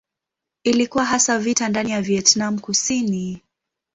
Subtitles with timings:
[0.63, 3.41] Ilikuwa hasa vita ndani ya Vietnam Kusini.